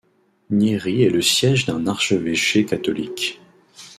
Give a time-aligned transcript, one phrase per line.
[0.49, 3.39] Nyeri est le siège d'un archevêché catholique.